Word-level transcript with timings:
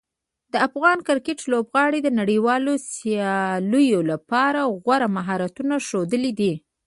د 0.51 0.55
افغان 0.67 0.97
کرکټ 1.07 1.39
لوبغاړو 1.51 1.97
د 2.03 2.09
نړیوالو 2.19 2.73
سیالیو 2.91 3.99
لپاره 4.11 4.59
غوره 4.83 5.07
مهارتونه 5.17 5.75
ښودلي 5.87 6.31
دي. 6.39 6.53